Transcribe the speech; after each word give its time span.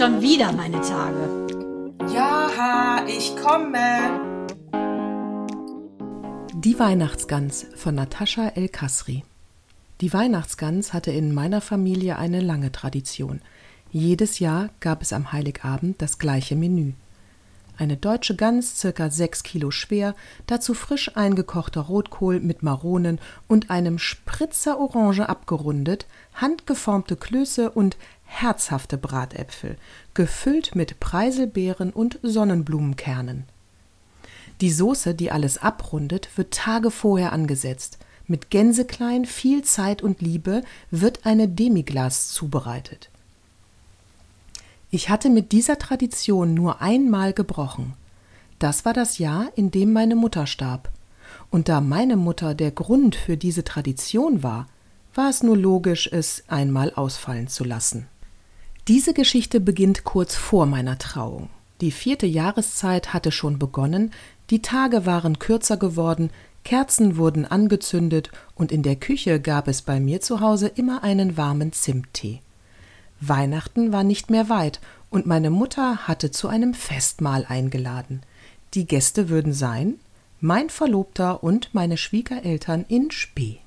schon 0.00 0.22
wieder 0.22 0.50
meine 0.52 0.80
Tage. 0.80 1.46
Ja, 2.10 3.04
ich 3.06 3.36
komme. 3.36 4.18
Die 6.54 6.78
Weihnachtsgans 6.78 7.66
von 7.76 7.96
Natascha 7.96 8.48
El 8.54 8.70
Kasri. 8.70 9.22
Die 10.00 10.14
Weihnachtsgans 10.14 10.94
hatte 10.94 11.10
in 11.10 11.34
meiner 11.34 11.60
Familie 11.60 12.16
eine 12.16 12.40
lange 12.40 12.72
Tradition. 12.72 13.42
Jedes 13.92 14.38
Jahr 14.38 14.70
gab 14.80 15.02
es 15.02 15.12
am 15.12 15.32
Heiligabend 15.32 16.00
das 16.00 16.18
gleiche 16.18 16.56
Menü. 16.56 16.94
Eine 17.80 17.96
deutsche 17.96 18.36
Gans, 18.36 18.78
circa 18.78 19.10
sechs 19.10 19.42
Kilo 19.42 19.70
schwer, 19.70 20.14
dazu 20.46 20.74
frisch 20.74 21.16
eingekochter 21.16 21.80
Rotkohl 21.80 22.38
mit 22.38 22.62
Maronen 22.62 23.18
und 23.48 23.70
einem 23.70 23.98
Spritzer 23.98 24.78
Orange 24.78 25.26
abgerundet, 25.28 26.06
handgeformte 26.34 27.16
Klöße 27.16 27.70
und 27.70 27.96
herzhafte 28.30 28.96
Bratäpfel, 28.96 29.76
gefüllt 30.14 30.74
mit 30.74 31.00
Preiselbeeren 31.00 31.92
und 31.92 32.18
Sonnenblumenkernen. 32.22 33.44
Die 34.60 34.70
Soße, 34.70 35.14
die 35.14 35.30
alles 35.30 35.58
abrundet, 35.58 36.28
wird 36.36 36.54
Tage 36.54 36.90
vorher 36.90 37.32
angesetzt. 37.32 37.98
Mit 38.26 38.50
Gänseklein, 38.50 39.26
viel 39.26 39.62
Zeit 39.62 40.02
und 40.02 40.20
Liebe 40.20 40.62
wird 40.90 41.26
eine 41.26 41.48
Demiglas 41.48 42.28
zubereitet. 42.28 43.10
Ich 44.90 45.08
hatte 45.08 45.30
mit 45.30 45.52
dieser 45.52 45.78
Tradition 45.78 46.54
nur 46.54 46.80
einmal 46.80 47.32
gebrochen. 47.32 47.94
Das 48.58 48.84
war 48.84 48.92
das 48.92 49.18
Jahr, 49.18 49.48
in 49.56 49.70
dem 49.70 49.92
meine 49.92 50.14
Mutter 50.14 50.46
starb. 50.46 50.90
Und 51.50 51.68
da 51.68 51.80
meine 51.80 52.16
Mutter 52.16 52.54
der 52.54 52.70
Grund 52.70 53.16
für 53.16 53.36
diese 53.36 53.64
Tradition 53.64 54.42
war, 54.42 54.66
war 55.14 55.30
es 55.30 55.42
nur 55.42 55.56
logisch, 55.56 56.08
es 56.12 56.44
einmal 56.48 56.92
ausfallen 56.94 57.48
zu 57.48 57.64
lassen. 57.64 58.06
Diese 58.88 59.14
Geschichte 59.14 59.60
beginnt 59.60 60.04
kurz 60.04 60.34
vor 60.34 60.66
meiner 60.66 60.98
Trauung. 60.98 61.50
Die 61.80 61.90
vierte 61.90 62.26
Jahreszeit 62.26 63.12
hatte 63.12 63.32
schon 63.32 63.58
begonnen, 63.58 64.12
die 64.50 64.62
Tage 64.62 65.06
waren 65.06 65.38
kürzer 65.38 65.76
geworden, 65.76 66.30
Kerzen 66.64 67.16
wurden 67.16 67.46
angezündet 67.46 68.30
und 68.54 68.70
in 68.70 68.82
der 68.82 68.96
Küche 68.96 69.40
gab 69.40 69.68
es 69.68 69.82
bei 69.82 69.98
mir 69.98 70.20
zu 70.20 70.40
Hause 70.40 70.68
immer 70.68 71.02
einen 71.02 71.36
warmen 71.36 71.72
Zimttee. 71.72 72.40
Weihnachten 73.20 73.92
war 73.92 74.04
nicht 74.04 74.30
mehr 74.30 74.48
weit 74.48 74.80
und 75.08 75.26
meine 75.26 75.50
Mutter 75.50 76.08
hatte 76.08 76.30
zu 76.30 76.48
einem 76.48 76.74
Festmahl 76.74 77.46
eingeladen. 77.48 78.22
Die 78.74 78.86
Gäste 78.86 79.28
würden 79.28 79.52
sein 79.52 79.98
mein 80.40 80.70
Verlobter 80.70 81.42
und 81.44 81.74
meine 81.74 81.98
Schwiegereltern 81.98 82.86
in 82.88 83.10
Spee. 83.10 83.58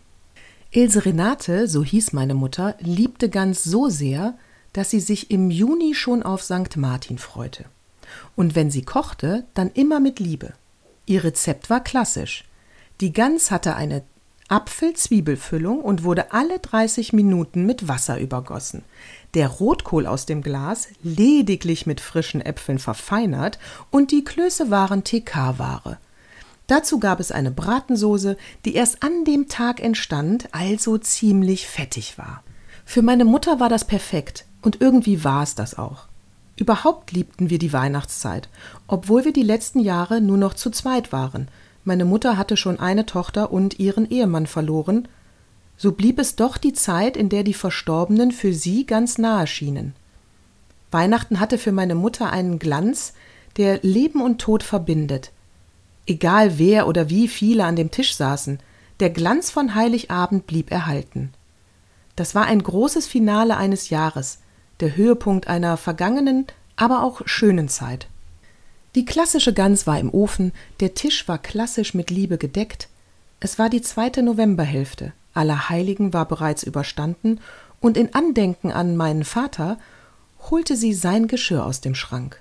Ilse 0.71 1.05
Renate, 1.05 1.67
so 1.67 1.83
hieß 1.83 2.13
meine 2.13 2.33
Mutter, 2.33 2.75
liebte 2.79 3.29
ganz 3.29 3.63
so 3.63 3.89
sehr, 3.89 4.35
dass 4.73 4.89
sie 4.89 4.99
sich 4.99 5.31
im 5.31 5.49
Juni 5.49 5.93
schon 5.93 6.23
auf 6.23 6.43
St. 6.43 6.75
Martin 6.75 7.17
freute. 7.17 7.65
Und 8.35 8.55
wenn 8.55 8.71
sie 8.71 8.83
kochte, 8.83 9.45
dann 9.53 9.71
immer 9.71 9.99
mit 9.99 10.19
Liebe. 10.19 10.53
Ihr 11.05 11.23
Rezept 11.23 11.69
war 11.69 11.81
klassisch. 11.81 12.45
Die 13.01 13.13
Gans 13.13 13.51
hatte 13.51 13.75
eine 13.75 14.03
Apfel-Zwiebelfüllung 14.49 15.79
und 15.79 16.03
wurde 16.03 16.31
alle 16.31 16.59
30 16.59 17.13
Minuten 17.13 17.65
mit 17.65 17.87
Wasser 17.87 18.19
übergossen. 18.19 18.83
Der 19.33 19.47
Rotkohl 19.47 20.05
aus 20.05 20.25
dem 20.25 20.41
Glas 20.41 20.89
lediglich 21.01 21.85
mit 21.85 22.01
frischen 22.01 22.41
Äpfeln 22.41 22.77
verfeinert 22.77 23.57
und 23.89 24.11
die 24.11 24.23
Klöße 24.23 24.69
waren 24.69 25.03
TK-Ware. 25.03 25.97
Dazu 26.67 26.99
gab 26.99 27.19
es 27.19 27.31
eine 27.31 27.51
Bratensoße, 27.51 28.37
die 28.65 28.75
erst 28.75 29.03
an 29.03 29.25
dem 29.25 29.49
Tag 29.49 29.81
entstand, 29.81 30.47
also 30.51 30.97
ziemlich 30.97 31.67
fettig 31.67 32.17
war. 32.17 32.43
Für 32.85 33.01
meine 33.01 33.25
Mutter 33.25 33.59
war 33.59 33.69
das 33.69 33.85
perfekt 33.85 34.45
und 34.63 34.81
irgendwie 34.81 35.23
war 35.23 35.43
es 35.43 35.55
das 35.55 35.77
auch. 35.77 36.07
Überhaupt 36.55 37.11
liebten 37.11 37.49
wir 37.49 37.59
die 37.59 37.73
Weihnachtszeit, 37.73 38.49
obwohl 38.87 39.25
wir 39.25 39.33
die 39.33 39.43
letzten 39.43 39.79
Jahre 39.79 40.21
nur 40.21 40.37
noch 40.37 40.53
zu 40.53 40.69
zweit 40.69 41.11
waren– 41.11 41.47
meine 41.85 42.05
Mutter 42.05 42.37
hatte 42.37 42.55
schon 42.55 42.79
eine 42.79 43.05
Tochter 43.05 43.51
und 43.51 43.79
ihren 43.79 44.09
Ehemann 44.09 44.47
verloren, 44.47 45.07
so 45.75 45.91
blieb 45.91 46.19
es 46.19 46.35
doch 46.35 46.57
die 46.57 46.73
Zeit, 46.73 47.17
in 47.17 47.29
der 47.29 47.43
die 47.43 47.53
Verstorbenen 47.53 48.31
für 48.31 48.53
sie 48.53 48.85
ganz 48.85 49.17
nahe 49.17 49.47
schienen. 49.47 49.93
Weihnachten 50.91 51.39
hatte 51.39 51.57
für 51.57 51.71
meine 51.71 51.95
Mutter 51.95 52.31
einen 52.31 52.59
Glanz, 52.59 53.13
der 53.57 53.79
Leben 53.81 54.21
und 54.21 54.39
Tod 54.39 54.63
verbindet. 54.63 55.31
Egal 56.05 56.57
wer 56.57 56.87
oder 56.87 57.09
wie 57.09 57.27
viele 57.27 57.65
an 57.65 57.75
dem 57.75 57.91
Tisch 57.91 58.15
saßen, 58.15 58.59
der 58.99 59.09
Glanz 59.09 59.49
von 59.51 59.75
Heiligabend 59.75 60.47
blieb 60.47 60.71
erhalten. 60.71 61.33
Das 62.15 62.35
war 62.35 62.45
ein 62.45 62.61
großes 62.61 63.07
Finale 63.07 63.57
eines 63.57 63.89
Jahres, 63.89 64.39
der 64.79 64.95
Höhepunkt 64.95 65.47
einer 65.47 65.77
vergangenen, 65.77 66.47
aber 66.75 67.03
auch 67.03 67.21
schönen 67.25 67.69
Zeit. 67.69 68.07
Die 68.95 69.05
klassische 69.05 69.53
Gans 69.53 69.87
war 69.87 69.99
im 69.99 70.09
Ofen, 70.13 70.51
der 70.79 70.93
Tisch 70.93 71.27
war 71.27 71.37
klassisch 71.37 71.93
mit 71.93 72.11
Liebe 72.11 72.37
gedeckt. 72.37 72.89
Es 73.39 73.57
war 73.57 73.69
die 73.69 73.81
zweite 73.81 74.21
Novemberhälfte, 74.21 75.13
Allerheiligen 75.33 76.13
war 76.13 76.27
bereits 76.27 76.63
überstanden, 76.63 77.39
und 77.79 77.97
in 77.97 78.13
Andenken 78.13 78.71
an 78.71 78.95
meinen 78.95 79.25
Vater 79.25 79.77
holte 80.49 80.75
sie 80.77 80.93
sein 80.93 81.27
Geschirr 81.27 81.65
aus 81.65 81.81
dem 81.81 81.95
Schrank. 81.95 82.39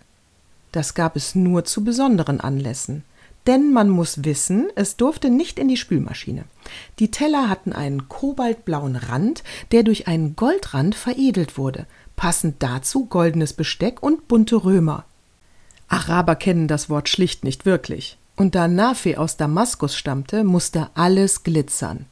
Das 0.70 0.94
gab 0.94 1.16
es 1.16 1.34
nur 1.34 1.64
zu 1.64 1.84
besonderen 1.84 2.40
Anlässen. 2.40 3.04
Denn 3.46 3.72
man 3.72 3.88
muss 3.88 4.24
wissen, 4.24 4.68
es 4.76 4.96
durfte 4.96 5.28
nicht 5.28 5.58
in 5.58 5.68
die 5.68 5.76
Spülmaschine. 5.76 6.44
Die 6.98 7.10
Teller 7.10 7.48
hatten 7.48 7.72
einen 7.72 8.08
kobaltblauen 8.08 8.96
Rand, 8.96 9.42
der 9.72 9.82
durch 9.82 10.06
einen 10.06 10.36
Goldrand 10.36 10.94
veredelt 10.94 11.58
wurde, 11.58 11.86
passend 12.14 12.62
dazu 12.62 13.06
goldenes 13.06 13.52
Besteck 13.52 14.02
und 14.02 14.28
bunte 14.28 14.64
Römer. 14.64 15.04
Araber 15.88 16.36
kennen 16.36 16.68
das 16.68 16.88
Wort 16.88 17.08
schlicht 17.08 17.44
nicht 17.44 17.66
wirklich. 17.66 18.16
Und 18.36 18.54
da 18.54 18.68
Nafe 18.68 19.18
aus 19.18 19.36
Damaskus 19.36 19.96
stammte, 19.96 20.44
musste 20.44 20.88
alles 20.94 21.42
glitzern. 21.42 22.06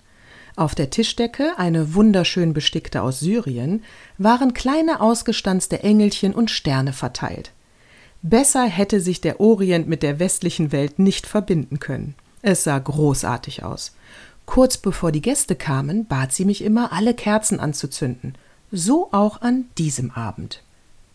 Auf 0.57 0.75
der 0.75 0.91
Tischdecke, 0.91 1.53
eine 1.57 1.95
wunderschön 1.95 2.53
bestickte 2.53 3.03
aus 3.03 3.21
Syrien, 3.21 3.83
waren 4.19 4.53
kleine 4.53 5.01
ausgestanzte 5.01 5.83
Engelchen 5.83 6.35
und 6.35 6.51
Sterne 6.51 6.93
verteilt. 6.93 7.53
Besser 8.23 8.65
hätte 8.65 9.01
sich 9.01 9.21
der 9.21 9.41
Orient 9.41 9.89
mit 9.89 10.03
der 10.03 10.19
westlichen 10.19 10.73
Welt 10.73 10.99
nicht 10.99 11.27
verbinden 11.27 11.79
können. 11.81 12.15
Es 12.43 12.65
sah 12.65 12.79
großartig 12.79 13.65
aus. 13.65 13.95
Kurz 14.47 14.77
bevor 14.77 15.13
die 15.13 15.23
Gäste 15.23 15.55
kamen, 15.55 16.07
bat 16.07 16.33
sie 16.33 16.45
mich 16.45 16.63
immer, 16.63 16.93
alle 16.93 17.15
Kerzen 17.15 17.61
anzuzünden. 17.61 18.35
So 18.73 19.09
auch 19.13 19.41
an 19.43 19.67
diesem 19.79 20.11
Abend. 20.11 20.63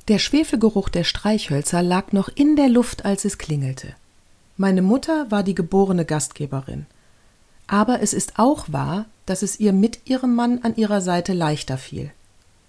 Der 0.08 0.20
Schwefelgeruch 0.20 0.90
der 0.90 1.04
Streichhölzer 1.04 1.82
lag 1.82 2.12
noch 2.12 2.30
in 2.30 2.56
der 2.56 2.70
Luft, 2.70 3.06
als 3.06 3.26
es 3.26 3.38
klingelte. 3.38 3.96
Meine 4.58 4.82
Mutter 4.82 5.30
war 5.32 5.44
die 5.44 5.56
geborene 5.56 6.06
Gastgeberin. 6.06 6.86
Aber 7.68 8.02
es 8.02 8.14
ist 8.14 8.38
auch 8.38 8.66
wahr, 8.72 9.06
dass 9.26 9.42
es 9.42 9.60
ihr 9.60 9.74
mit 9.74 10.02
ihrem 10.06 10.36
Mann 10.36 10.60
an 10.62 10.76
ihrer 10.76 11.02
Seite 11.02 11.34
leichter 11.34 11.78
fiel. 11.78 12.12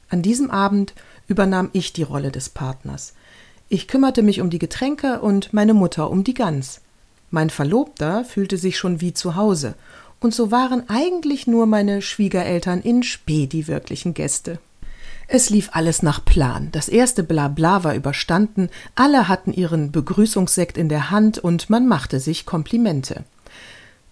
An 0.08 0.22
diesem 0.22 0.50
Abend 0.50 0.94
übernahm 1.28 1.70
ich 1.72 1.92
die 1.92 2.02
Rolle 2.02 2.32
des 2.32 2.48
Partners. 2.48 3.12
Ich 3.68 3.88
kümmerte 3.88 4.22
mich 4.22 4.40
um 4.40 4.50
die 4.50 4.60
Getränke 4.60 5.20
und 5.20 5.52
meine 5.52 5.74
Mutter 5.74 6.10
um 6.10 6.22
die 6.22 6.34
Gans. 6.34 6.80
Mein 7.30 7.50
Verlobter 7.50 8.24
fühlte 8.24 8.58
sich 8.58 8.78
schon 8.78 9.00
wie 9.00 9.12
zu 9.12 9.34
Hause, 9.34 9.74
und 10.20 10.34
so 10.34 10.50
waren 10.50 10.88
eigentlich 10.88 11.46
nur 11.46 11.66
meine 11.66 12.00
Schwiegereltern 12.00 12.80
in 12.80 13.02
Spee 13.02 13.46
die 13.46 13.66
wirklichen 13.66 14.14
Gäste. 14.14 14.58
Es 15.28 15.50
lief 15.50 15.70
alles 15.72 16.02
nach 16.02 16.24
Plan. 16.24 16.68
Das 16.70 16.88
erste 16.88 17.24
Blabla 17.24 17.82
war 17.82 17.96
überstanden, 17.96 18.70
alle 18.94 19.26
hatten 19.26 19.52
ihren 19.52 19.90
Begrüßungssekt 19.90 20.78
in 20.78 20.88
der 20.88 21.10
Hand 21.10 21.38
und 21.38 21.68
man 21.68 21.88
machte 21.88 22.20
sich 22.20 22.46
Komplimente. 22.46 23.24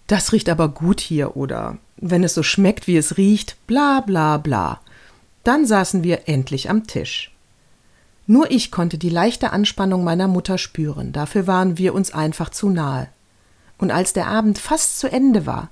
Das 0.09 0.33
riecht 0.33 0.49
aber 0.49 0.69
gut 0.69 1.01
hier, 1.01 1.37
oder 1.37 1.79
wenn 1.97 2.25
es 2.25 2.35
so 2.35 2.43
schmeckt, 2.43 2.89
wie 2.89 2.97
es 2.97 3.17
riecht, 3.17 3.57
bla 3.69 4.01
bla 4.01 4.39
bla. 4.39 4.81
Dann 5.45 5.65
saßen 5.65 6.03
wir 6.03 6.29
endlich 6.29 6.69
am 6.69 6.87
Tisch. 6.87 7.34
Nur 8.27 8.51
ich 8.51 8.71
konnte 8.71 8.97
die 8.97 9.11
leichte 9.11 9.53
Anspannung 9.53 10.05
meiner 10.05 10.29
Mutter 10.29 10.57
spüren, 10.59 11.13
dafür 11.13 11.47
waren 11.47 11.77
wir 11.77 11.95
uns 11.95 12.13
einfach 12.13 12.51
zu 12.51 12.71
nahe. 12.71 13.09
Und 13.77 13.91
als 13.91 14.13
der 14.13 14.29
Abend 14.29 14.59
fast 14.59 14.99
zu 14.99 15.11
Ende 15.11 15.47
war, 15.47 15.71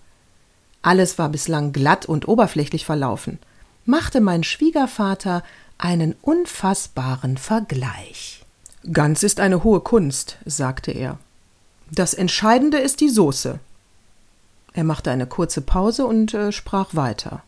alles 0.83 1.19
war 1.19 1.29
bislang 1.29 1.73
glatt 1.73 2.07
und 2.07 2.29
oberflächlich 2.29 2.85
verlaufen, 2.85 3.39
machte 3.87 4.21
mein 4.21 4.45
Schwiegervater 4.45 5.43
einen 5.79 6.15
unfassbaren 6.21 7.39
Vergleich. 7.39 8.45
Ganz 8.93 9.23
ist 9.23 9.41
eine 9.41 9.65
hohe 9.65 9.81
Kunst, 9.81 10.39
sagte 10.45 10.91
er. 10.91 11.19
Das 11.91 12.15
Entscheidende 12.15 12.79
ist 12.79 13.01
die 13.01 13.09
Soße. 13.09 13.59
Er 14.75 14.85
machte 14.85 15.11
eine 15.11 15.27
kurze 15.27 15.61
Pause 15.61 16.07
und 16.07 16.35
äh, 16.35 16.51
sprach 16.53 16.95
weiter. 16.95 17.43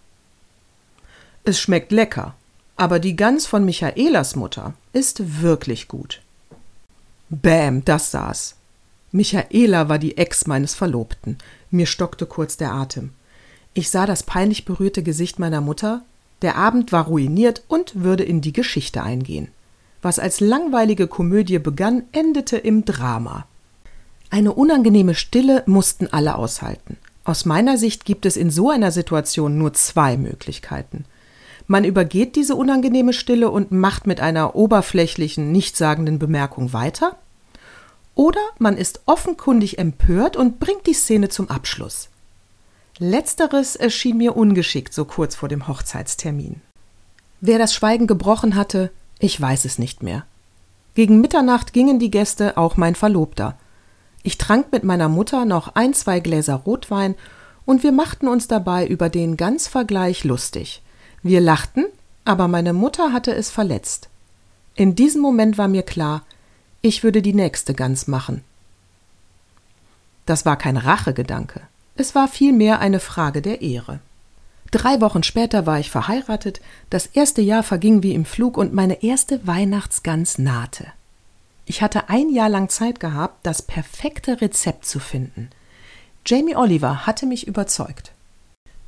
Es 1.43 1.61
schmeckt 1.61 1.93
lecker, 1.93 2.35
aber 2.77 2.99
die 2.99 3.17
Gans 3.17 3.47
von 3.47 3.65
Michaelas 3.65 4.37
Mutter 4.37 4.75
ist 4.93 5.41
wirklich 5.43 5.89
gut. 5.89 6.21
Bäm, 7.31 7.85
das 7.85 8.11
saß. 8.11 8.57
Michaela 9.13 9.89
war 9.89 9.99
die 9.99 10.17
Ex 10.17 10.47
meines 10.47 10.75
Verlobten. 10.75 11.39
Mir 11.71 11.87
stockte 11.87 12.27
kurz 12.27 12.57
der 12.57 12.73
Atem. 12.73 13.11
Ich 13.73 13.91
sah 13.91 14.07
das 14.07 14.23
peinlich 14.23 14.65
berührte 14.65 15.03
Gesicht 15.03 15.39
meiner 15.39 15.61
Mutter, 15.61 16.03
der 16.43 16.57
Abend 16.57 16.93
war 16.93 17.07
ruiniert 17.07 17.63
und 17.69 18.03
würde 18.03 18.25
in 18.25 18.41
die 18.41 18.53
Geschichte 18.53 19.03
eingehen. 19.03 19.49
Was 20.03 20.19
als 20.19 20.41
langweilige 20.41 21.07
Komödie 21.07 21.59
begann, 21.59 22.03
endete 22.13 22.57
im 22.57 22.85
Drama. 22.85 23.47
Eine 24.31 24.53
unangenehme 24.53 25.15
Stille 25.15 25.63
mussten 25.67 26.09
alle 26.09 26.35
aushalten. 26.35 26.99
Aus 27.25 27.47
meiner 27.47 27.79
Sicht 27.79 28.05
gibt 28.05 28.27
es 28.27 28.37
in 28.37 28.51
so 28.51 28.69
einer 28.69 28.91
Situation 28.91 29.57
nur 29.57 29.73
zwei 29.73 30.17
Möglichkeiten. 30.17 31.05
Man 31.67 31.85
übergeht 31.85 32.37
diese 32.37 32.57
unangenehme 32.57 33.13
Stille 33.13 33.51
und 33.51 33.73
macht 33.73 34.07
mit 34.07 34.21
einer 34.21 34.55
oberflächlichen, 34.55 35.51
nichtssagenden 35.51 36.19
Bemerkung 36.19 36.73
weiter, 36.73 37.17
oder 38.15 38.41
man 38.59 38.77
ist 38.77 39.01
offenkundig 39.07 39.79
empört 39.79 40.37
und 40.37 40.61
bringt 40.61 40.87
die 40.87 40.95
Szene 40.95 41.31
zum 41.31 41.49
Abschluss. 41.51 42.11
Letzteres 42.99 43.75
erschien 43.75 44.19
mir 44.19 44.37
ungeschickt 44.37 44.95
so 44.95 45.05
kurz 45.05 45.35
vor 45.35 45.49
dem 45.49 45.67
Hochzeitstermin. 45.67 46.61
Wer 47.41 47.59
das 47.59 47.75
Schweigen 47.75 48.07
gebrochen 48.07 48.55
hatte, 48.55 48.91
ich 49.19 49.41
weiß 49.41 49.65
es 49.65 49.79
nicht 49.79 50.03
mehr. 50.03 50.25
Gegen 50.95 51.21
Mitternacht 51.21 51.73
gingen 51.73 51.99
die 51.99 52.11
Gäste, 52.11 52.57
auch 52.57 52.77
mein 52.77 52.95
Verlobter. 52.95 53.59
Ich 54.23 54.39
trank 54.39 54.71
mit 54.71 54.85
meiner 54.85 55.09
Mutter 55.09 55.45
noch 55.45 55.75
ein, 55.75 55.93
zwei 55.93 56.21
Gläser 56.21 56.55
Rotwein 56.55 57.17
und 57.65 57.83
wir 57.83 57.91
machten 57.91 58.29
uns 58.29 58.47
dabei 58.47 58.87
über 58.87 59.09
den 59.09 59.37
Ganzvergleich 59.37 60.23
lustig. 60.23 60.84
Wir 61.25 61.41
lachten, 61.41 61.87
aber 62.27 62.49
meine 62.49 62.75
Mutter 62.75 63.13
hatte 63.15 63.35
es 63.35 63.51
verletzt. 63.51 64.11
In 64.77 64.95
diesem 64.95 65.23
Moment 65.23 65.57
war 65.57 65.69
mir 65.69 65.83
klar, 65.83 66.23
ich 66.83 67.03
würde 67.03 67.23
die 67.23 67.33
nächste 67.33 67.73
Gans 67.73 68.07
machen. 68.07 68.45
Das 70.27 70.45
war 70.45 70.57
kein 70.57 70.77
Rachegedanke, 70.77 71.63
es 71.97 72.15
war 72.15 72.29
vielmehr 72.29 72.79
eine 72.81 73.01
Frage 73.01 73.41
der 73.41 73.63
Ehre. 73.63 74.01
Drei 74.71 75.01
Wochen 75.01 75.23
später 75.23 75.65
war 75.65 75.81
ich 75.81 75.91
verheiratet, 75.91 76.61
das 76.91 77.07
erste 77.07 77.41
Jahr 77.41 77.63
verging 77.63 78.03
wie 78.03 78.13
im 78.13 78.27
Flug 78.27 78.59
und 78.59 78.75
meine 78.75 79.03
erste 79.03 79.47
Weihnachtsgans 79.47 80.37
nahte. 80.37 80.89
Ich 81.65 81.81
hatte 81.81 82.11
ein 82.11 82.29
Jahr 82.29 82.51
lang 82.51 82.69
Zeit 82.69 83.01
gehabt, 83.01 83.47
das 83.47 83.63
perfekte 83.63 84.43
Rezept 84.43 84.85
zu 84.85 85.01
finden. 85.01 85.49
Jamie 86.27 86.57
Oliver 86.57 87.07
hatte 87.07 87.25
mich 87.25 87.47
überzeugt. 87.47 88.14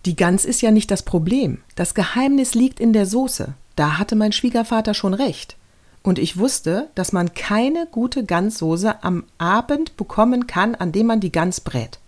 Die 0.07 0.15
Gans 0.15 0.45
ist 0.45 0.63
ja 0.63 0.71
nicht 0.71 0.93
das 0.93 1.03
Problem. 1.03 1.59
Das 1.75 1.97
Geheimnis 1.97 2.55
liegt 2.55 2.79
in 2.79 2.93
der 2.93 3.07
Soße. 3.07 3.55
Da 3.75 3.99
hatte 3.99 4.15
mein 4.15 4.31
Schwiegervater 4.31 4.95
schon 4.95 5.15
recht. 5.15 5.57
Und 6.05 6.21
ich 6.21 6.39
wusste, 6.39 6.89
dass 6.95 7.13
man 7.13 7.35
keine 7.35 7.89
gute 7.91 8.25
Ganssoße 8.25 9.03
am 9.03 9.25
Abend 9.39 9.97
bekommen 9.97 10.47
kann, 10.47 10.77
an 10.77 10.93
dem 10.93 11.09
man 11.09 11.19
die 11.19 11.33
Gans 11.33 11.61
brät. 11.61 11.99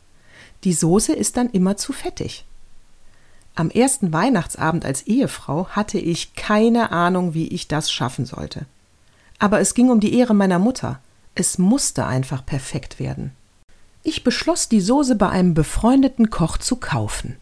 Die 0.63 0.73
Soße 0.75 1.13
ist 1.13 1.37
dann 1.37 1.51
immer 1.51 1.77
zu 1.77 1.93
fettig. 1.93 2.45
Am 3.57 3.69
ersten 3.69 4.13
Weihnachtsabend 4.13 4.85
als 4.85 5.03
Ehefrau 5.09 5.67
hatte 5.71 5.99
ich 5.99 6.37
keine 6.37 6.93
Ahnung, 6.93 7.35
wie 7.35 7.49
ich 7.49 7.67
das 7.67 7.91
schaffen 7.91 8.27
sollte. 8.27 8.67
Aber 9.41 9.59
es 9.59 9.75
ging 9.75 9.91
um 9.91 9.99
die 9.99 10.15
Ehre 10.15 10.35
meiner 10.35 10.61
Mutter. 10.61 11.01
Es 11.35 11.59
musste 11.59 12.07
einfach 12.07 12.47
perfekt 12.47 13.01
werden. 13.01 13.33
Ich 14.05 14.23
beschloss, 14.23 14.69
die 14.69 14.81
Soße 14.81 15.17
bei 15.17 15.29
einem 15.31 15.55
befreundeten 15.55 16.31
Koch 16.31 16.59
zu 16.59 16.77
kaufen. 16.77 17.39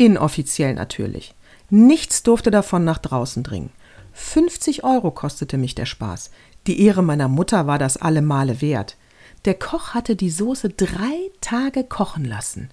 Inoffiziell 0.00 0.72
natürlich. 0.72 1.34
Nichts 1.68 2.22
durfte 2.22 2.50
davon 2.50 2.84
nach 2.84 2.96
draußen 2.96 3.42
dringen. 3.42 3.68
50 4.14 4.82
Euro 4.82 5.10
kostete 5.10 5.58
mich 5.58 5.74
der 5.74 5.84
Spaß. 5.84 6.30
Die 6.66 6.80
Ehre 6.80 7.02
meiner 7.02 7.28
Mutter 7.28 7.66
war 7.66 7.78
das 7.78 7.98
alle 7.98 8.22
Male 8.22 8.62
wert. 8.62 8.96
Der 9.44 9.52
Koch 9.52 9.92
hatte 9.92 10.16
die 10.16 10.30
Soße 10.30 10.70
drei 10.70 11.30
Tage 11.42 11.84
kochen 11.84 12.24
lassen. 12.24 12.70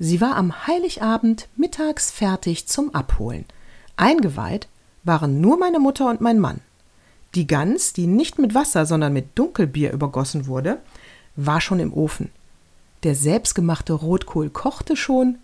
Sie 0.00 0.20
war 0.20 0.34
am 0.34 0.66
Heiligabend 0.66 1.46
mittags 1.54 2.10
fertig 2.10 2.66
zum 2.66 2.96
Abholen. 2.96 3.44
Eingeweiht 3.96 4.66
waren 5.04 5.40
nur 5.40 5.56
meine 5.56 5.78
Mutter 5.78 6.10
und 6.10 6.20
mein 6.20 6.40
Mann. 6.40 6.58
Die 7.36 7.46
Gans, 7.46 7.92
die 7.92 8.08
nicht 8.08 8.40
mit 8.40 8.56
Wasser, 8.56 8.86
sondern 8.86 9.12
mit 9.12 9.38
Dunkelbier 9.38 9.92
übergossen 9.92 10.48
wurde, 10.48 10.78
war 11.36 11.60
schon 11.60 11.78
im 11.78 11.94
Ofen. 11.94 12.32
Der 13.04 13.14
selbstgemachte 13.14 13.92
Rotkohl 13.92 14.50
kochte 14.50 14.96
schon 14.96 15.38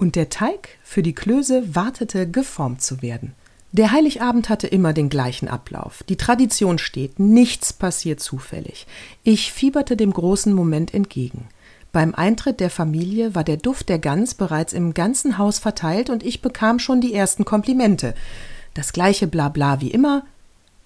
und 0.00 0.16
der 0.16 0.30
Teig 0.30 0.78
für 0.82 1.02
die 1.02 1.14
Klöße 1.14 1.74
wartete, 1.74 2.28
geformt 2.28 2.80
zu 2.80 3.02
werden. 3.02 3.34
Der 3.72 3.92
Heiligabend 3.92 4.48
hatte 4.48 4.66
immer 4.66 4.92
den 4.92 5.10
gleichen 5.10 5.46
Ablauf. 5.46 6.02
Die 6.08 6.16
Tradition 6.16 6.78
steht, 6.78 7.20
nichts 7.20 7.72
passiert 7.72 8.18
zufällig. 8.18 8.86
Ich 9.22 9.52
fieberte 9.52 9.96
dem 9.96 10.12
großen 10.12 10.52
Moment 10.52 10.92
entgegen. 10.92 11.48
Beim 11.92 12.14
Eintritt 12.14 12.60
der 12.60 12.70
Familie 12.70 13.34
war 13.34 13.44
der 13.44 13.58
Duft 13.58 13.88
der 13.88 13.98
Gans 13.98 14.34
bereits 14.34 14.72
im 14.72 14.94
ganzen 14.94 15.38
Haus 15.38 15.58
verteilt 15.58 16.08
und 16.08 16.24
ich 16.24 16.40
bekam 16.40 16.78
schon 16.78 17.00
die 17.00 17.14
ersten 17.14 17.44
Komplimente. 17.44 18.14
Das 18.74 18.92
gleiche 18.92 19.26
Blabla 19.26 19.80
wie 19.80 19.90
immer. 19.90 20.24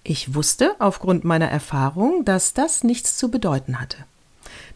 Ich 0.02 0.34
wusste 0.34 0.72
aufgrund 0.78 1.25
meiner 1.25 1.49
Erfahrung, 1.49 2.25
dass 2.25 2.52
das 2.52 2.84
nichts 2.84 3.16
zu 3.16 3.31
bedeuten 3.31 3.81
hatte. 3.81 3.99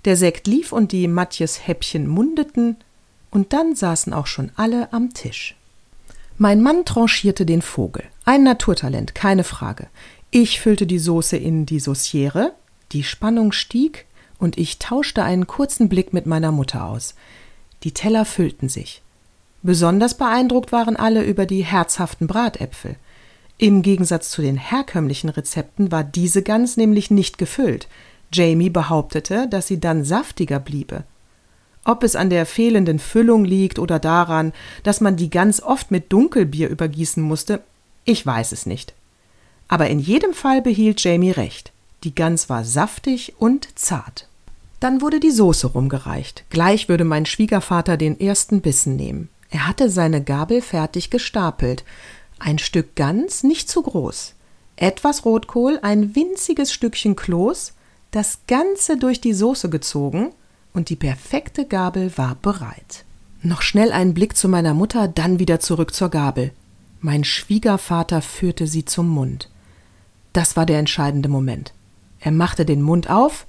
Der 0.05 0.17
Sekt 0.17 0.47
lief 0.47 0.73
und 0.73 0.93
die 0.93 1.09
Matjes 1.09 1.67
Häppchen 1.67 2.07
mundeten, 2.07 2.77
und 3.31 3.53
dann 3.53 3.75
saßen 3.75 4.13
auch 4.13 4.27
schon 4.27 4.51
alle 4.57 4.93
am 4.93 5.13
Tisch. 5.15 5.55
Mein 6.37 6.63
Mann 6.63 6.85
tranchierte 6.85 7.45
den 7.45 7.63
Vogel. 7.63 8.05
Ein 8.25 8.45
Naturtalent, 8.45 9.15
keine 9.15 9.45
Frage. 9.45 9.89
Ich 10.31 10.61
füllte 10.61 10.87
die 10.87 10.99
Soße 10.99 11.37
in 11.37 11.67
die 11.67 11.81
Sauciere, 11.81 12.53
die 12.93 13.03
Spannung 13.03 13.53
stieg, 13.53 14.07
und 14.39 14.57
ich 14.57 14.79
tauschte 14.79 15.25
einen 15.25 15.47
kurzen 15.47 15.89
Blick 15.89 16.13
mit 16.13 16.27
meiner 16.27 16.53
Mutter 16.53 16.85
aus. 16.85 17.15
Die 17.83 17.93
Teller 17.93 18.25
füllten 18.25 18.69
sich. 18.69 19.03
Besonders 19.63 20.17
beeindruckt 20.17 20.71
waren 20.71 20.97
alle 20.97 21.25
über 21.25 21.45
die 21.45 21.65
herzhaften 21.65 22.29
Bratäpfel. 22.29 22.97
Im 23.59 23.83
Gegensatz 23.83 24.31
zu 24.31 24.41
den 24.41 24.57
herkömmlichen 24.57 25.29
Rezepten 25.29 25.91
war 25.91 26.05
diese 26.05 26.43
Gans 26.43 26.77
nämlich 26.77 27.11
nicht 27.11 27.39
gefüllt. 27.39 27.89
Jamie 28.33 28.71
behauptete, 28.71 29.49
dass 29.49 29.67
sie 29.67 29.81
dann 29.81 30.05
saftiger 30.05 30.61
bliebe. 30.61 31.03
Ob 31.89 32.03
es 32.03 32.17
an 32.17 32.29
der 32.29 32.45
fehlenden 32.45 32.99
Füllung 32.99 33.47
liegt 33.47 33.79
oder 33.79 33.99
daran, 33.99 34.53
dass 34.83 35.01
man 35.01 35.17
die 35.17 35.31
Gans 35.31 35.63
oft 35.63 35.91
mit 35.91 36.13
Dunkelbier 36.13 36.69
übergießen 36.69 37.23
musste, 37.23 37.63
ich 38.05 38.27
weiß 38.27 38.53
es 38.53 38.67
nicht. 38.67 38.93
Aber 39.69 39.89
in 39.89 39.99
jedem 39.99 40.35
Fall 40.35 40.61
behielt 40.61 41.03
Jamie 41.03 41.31
recht. 41.31 41.73
Die 42.05 42.15
Gans 42.15 42.51
war 42.51 42.63
saftig 42.67 43.37
und 43.39 43.69
zart. 43.75 44.29
Dann 44.81 45.01
wurde 45.01 45.19
die 45.19 45.31
Soße 45.31 45.69
rumgereicht. 45.69 46.45
Gleich 46.51 46.91
würde 46.91 47.05
mein 47.05 47.25
Schwiegervater 47.25 47.97
den 47.97 48.21
ersten 48.21 48.61
Bissen 48.61 48.97
nehmen. 48.97 49.31
Er 49.49 49.67
hatte 49.67 49.89
seine 49.89 50.23
Gabel 50.23 50.61
fertig 50.61 51.09
gestapelt. 51.09 51.85
Ein 52.39 52.59
Stück 52.59 52.97
Gans, 52.97 53.45
nicht 53.45 53.71
zu 53.71 53.81
groß. 53.81 54.35
Etwas 54.77 55.25
Rotkohl, 55.25 55.79
ein 55.81 56.15
winziges 56.15 56.71
Stückchen 56.71 57.17
Kloß, 57.17 57.73
das 58.11 58.41
Ganze 58.47 58.99
durch 58.99 59.23
die 59.23 59.33
Soße 59.33 59.71
gezogen, 59.71 60.33
und 60.79 60.89
die 60.89 60.97
perfekte 60.97 61.67
Gabel 61.67 62.17
war 62.17 62.37
bereit. 62.37 63.05
Noch 63.43 63.63
schnell 63.63 63.93
einen 63.93 64.15
Blick 64.15 64.37
zu 64.37 64.49
meiner 64.49 64.75
Mutter, 64.75 65.09
dann 65.09 65.39
wieder 65.39 65.61
zurück 65.61 65.93
zur 65.93 66.09
Gabel. 66.09 66.53
Mein 67.01 67.25
Schwiegervater 67.25 68.23
führte 68.23 68.67
sie 68.67 68.85
zum 68.85 69.09
Mund. 69.09 69.51
Das 70.33 70.57
war 70.57 70.67
der 70.67 70.79
entscheidende 70.79 71.29
Moment. 71.29 71.73
Er 72.21 72.33
machte 72.33 72.65
den 72.65 72.81
Mund 72.81 73.11
auf 73.11 73.47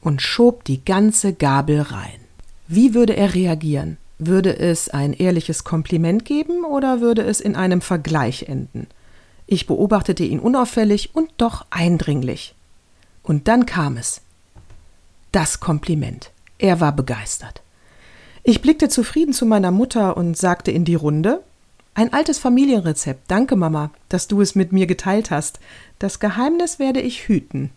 und 0.00 0.22
schob 0.22 0.64
die 0.64 0.84
ganze 0.84 1.32
Gabel 1.32 1.80
rein. 1.80 2.20
Wie 2.68 2.94
würde 2.94 3.16
er 3.16 3.34
reagieren? 3.34 3.96
Würde 4.18 4.58
es 4.58 4.88
ein 4.88 5.12
ehrliches 5.14 5.64
Kompliment 5.64 6.24
geben 6.24 6.64
oder 6.64 7.00
würde 7.00 7.22
es 7.22 7.40
in 7.40 7.56
einem 7.56 7.80
Vergleich 7.80 8.44
enden? 8.44 8.86
Ich 9.46 9.66
beobachtete 9.66 10.24
ihn 10.24 10.38
unauffällig 10.38 11.14
und 11.14 11.30
doch 11.38 11.64
eindringlich. 11.70 12.54
Und 13.22 13.48
dann 13.48 13.64
kam 13.64 13.96
es. 13.96 14.20
Das 15.32 15.60
Kompliment. 15.60 16.30
Er 16.58 16.80
war 16.80 16.92
begeistert. 16.92 17.62
Ich 18.42 18.62
blickte 18.62 18.88
zufrieden 18.88 19.32
zu 19.32 19.46
meiner 19.46 19.70
Mutter 19.70 20.16
und 20.16 20.36
sagte 20.36 20.70
in 20.70 20.84
die 20.84 20.94
Runde 20.94 21.42
Ein 21.94 22.12
altes 22.12 22.38
Familienrezept. 22.38 23.30
Danke, 23.30 23.56
Mama, 23.56 23.90
dass 24.08 24.28
du 24.28 24.40
es 24.40 24.54
mit 24.54 24.72
mir 24.72 24.86
geteilt 24.86 25.30
hast. 25.30 25.60
Das 25.98 26.20
Geheimnis 26.20 26.78
werde 26.78 27.00
ich 27.00 27.28
hüten. 27.28 27.70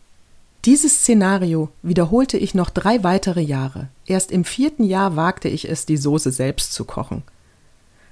Dieses 0.66 1.00
Szenario 1.00 1.70
wiederholte 1.82 2.38
ich 2.38 2.54
noch 2.54 2.70
drei 2.70 3.04
weitere 3.04 3.42
Jahre. 3.42 3.88
Erst 4.06 4.32
im 4.32 4.46
vierten 4.46 4.84
Jahr 4.84 5.16
wagte 5.16 5.50
ich 5.50 5.68
es, 5.68 5.88
die 5.88 5.98
Soße 5.98 6.32
selbst 6.32 6.74
zu 6.74 6.86
kochen. 6.86 7.24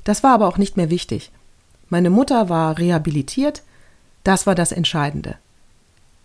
Das 0.03 0.23
war 0.23 0.33
aber 0.33 0.47
auch 0.47 0.57
nicht 0.57 0.75
mehr 0.75 0.89
wichtig. 0.89 1.31
Meine 1.89 2.09
Mutter 2.09 2.49
war 2.49 2.77
rehabilitiert, 2.79 3.63
das 4.23 4.47
war 4.47 4.55
das 4.55 4.71
Entscheidende. 4.71 5.37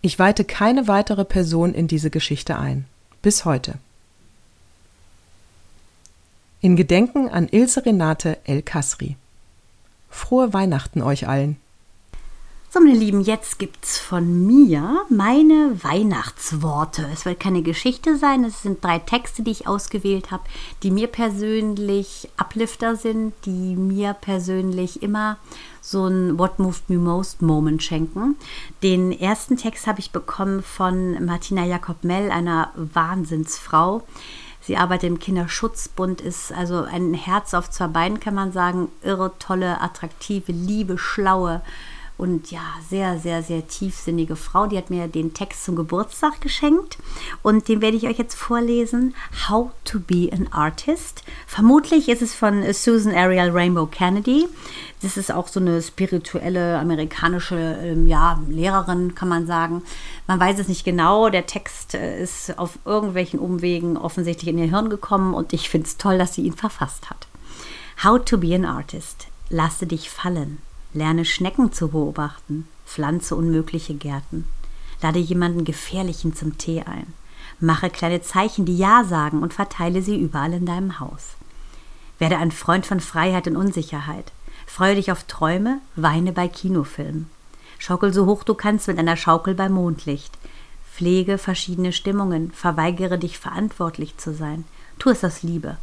Ich 0.01 0.19
weihte 0.19 0.43
keine 0.43 0.87
weitere 0.87 1.25
Person 1.25 1.73
in 1.73 1.87
diese 1.87 2.09
Geschichte 2.09 2.57
ein. 2.57 2.85
Bis 3.21 3.45
heute. 3.45 3.75
In 6.65 6.75
Gedenken 6.75 7.29
an 7.29 7.47
Ilse 7.47 7.85
Renate 7.85 8.39
El 8.43 8.63
Kasri. 8.63 9.17
Frohe 10.09 10.51
Weihnachten 10.51 11.03
euch 11.03 11.27
allen. 11.27 11.57
So, 12.71 12.79
meine 12.79 12.97
Lieben, 12.97 13.21
jetzt 13.21 13.59
gibt's 13.59 13.99
von 13.99 14.47
mir 14.47 15.05
meine 15.07 15.77
Weihnachtsworte. 15.83 17.07
Es 17.13 17.23
wird 17.23 17.39
keine 17.39 17.61
Geschichte 17.61 18.17
sein, 18.17 18.43
es 18.43 18.63
sind 18.63 18.83
drei 18.83 18.97
Texte, 18.97 19.43
die 19.43 19.51
ich 19.51 19.67
ausgewählt 19.67 20.31
habe, 20.31 20.41
die 20.81 20.89
mir 20.89 21.05
persönlich 21.05 22.29
Uplifter 22.35 22.95
sind, 22.95 23.33
die 23.45 23.75
mir 23.75 24.13
persönlich 24.13 25.03
immer 25.03 25.37
so 25.81 26.07
ein 26.07 26.39
What 26.39 26.57
Moved 26.57 26.89
Me 26.89 26.97
Most 26.97 27.43
Moment 27.43 27.83
schenken. 27.83 28.37
Den 28.81 29.11
ersten 29.11 29.55
Text 29.55 29.85
habe 29.85 29.99
ich 29.99 30.09
bekommen 30.09 30.63
von 30.63 31.23
Martina 31.23 31.63
Jakob 31.63 32.03
Mell, 32.03 32.31
einer 32.31 32.71
Wahnsinnsfrau. 32.73 34.01
Sie 34.65 34.77
arbeitet 34.77 35.09
im 35.09 35.19
Kinderschutzbund, 35.19 36.21
ist 36.21 36.51
also 36.51 36.81
ein 36.83 37.13
Herz 37.13 37.53
auf 37.53 37.69
zwei 37.69 37.85
Beinen, 37.85 38.19
kann 38.19 38.33
man 38.33 38.51
sagen. 38.51 38.89
Irre, 39.03 39.33
tolle, 39.37 39.79
attraktive, 39.79 40.51
liebe, 40.51 40.97
schlaue, 40.97 41.61
und 42.17 42.51
ja, 42.51 42.61
sehr, 42.89 43.19
sehr, 43.19 43.43
sehr 43.43 43.67
tiefsinnige 43.67 44.35
Frau. 44.35 44.67
Die 44.67 44.77
hat 44.77 44.89
mir 44.89 45.07
den 45.07 45.33
Text 45.33 45.65
zum 45.65 45.75
Geburtstag 45.75 46.39
geschenkt 46.39 46.97
und 47.43 47.67
den 47.67 47.81
werde 47.81 47.97
ich 47.97 48.07
euch 48.07 48.17
jetzt 48.17 48.35
vorlesen. 48.35 49.13
How 49.49 49.71
to 49.83 49.99
be 49.99 50.29
an 50.31 50.47
Artist. 50.51 51.23
Vermutlich 51.45 52.07
ist 52.07 52.21
es 52.21 52.33
von 52.33 52.63
Susan 52.73 53.13
Ariel 53.13 53.51
Rainbow 53.51 53.85
Kennedy. 53.85 54.47
Das 55.01 55.17
ist 55.17 55.31
auch 55.31 55.47
so 55.47 55.59
eine 55.59 55.81
spirituelle 55.81 56.79
amerikanische 56.79 57.57
ähm, 57.81 58.07
ja, 58.07 58.41
Lehrerin, 58.47 59.13
kann 59.13 59.27
man 59.27 59.45
sagen. 59.45 59.83
Man 60.25 60.39
weiß 60.39 60.59
es 60.59 60.67
nicht 60.67 60.85
genau. 60.85 61.29
Der 61.29 61.45
Text 61.45 61.95
äh, 61.95 62.23
ist 62.23 62.57
auf 62.57 62.79
irgendwelchen 62.85 63.39
Umwegen 63.39 63.97
offensichtlich 63.97 64.49
in 64.49 64.57
ihr 64.57 64.69
Hirn 64.69 64.89
gekommen 64.89 65.33
und 65.33 65.51
ich 65.53 65.69
finde 65.69 65.87
es 65.87 65.97
toll, 65.97 66.17
dass 66.17 66.33
sie 66.33 66.43
ihn 66.43 66.55
verfasst 66.55 67.09
hat. 67.09 67.27
How 68.03 68.23
to 68.23 68.37
be 68.37 68.55
an 68.55 68.65
Artist. 68.65 69.27
Lasse 69.49 69.85
dich 69.85 70.09
fallen. 70.09 70.59
Lerne 70.95 71.25
Schnecken 71.25 71.73
zu 71.73 71.89
beobachten, 71.89 72.69
pflanze 72.85 73.35
unmögliche 73.35 73.93
Gärten. 73.95 74.45
Lade 75.01 75.19
jemanden 75.19 75.65
Gefährlichen 75.65 76.33
zum 76.33 76.57
Tee 76.57 76.83
ein. 76.83 77.13
Mache 77.59 77.89
kleine 77.89 78.21
Zeichen, 78.21 78.65
die 78.65 78.77
Ja 78.77 79.03
sagen 79.03 79.43
und 79.43 79.53
verteile 79.53 80.01
sie 80.01 80.17
überall 80.17 80.53
in 80.53 80.65
deinem 80.65 81.01
Haus. 81.01 81.35
Werde 82.17 82.37
ein 82.37 82.51
Freund 82.51 82.85
von 82.85 83.01
Freiheit 83.01 83.45
und 83.45 83.57
Unsicherheit. 83.57 84.31
Freue 84.65 84.95
dich 84.95 85.11
auf 85.11 85.25
Träume, 85.25 85.81
weine 85.97 86.31
bei 86.31 86.47
Kinofilmen. 86.47 87.29
Schaukel 87.77 88.13
so 88.13 88.25
hoch 88.25 88.45
du 88.45 88.53
kannst 88.53 88.87
mit 88.87 88.97
einer 88.97 89.17
Schaukel 89.17 89.53
bei 89.53 89.67
Mondlicht. 89.67 90.37
Pflege 90.93 91.37
verschiedene 91.37 91.91
Stimmungen, 91.91 92.51
verweigere 92.51 93.17
dich 93.19 93.37
verantwortlich 93.37 94.15
zu 94.15 94.33
sein. 94.33 94.63
Tu 94.97 95.09
es 95.09 95.25
aus 95.25 95.43
Liebe. 95.43 95.75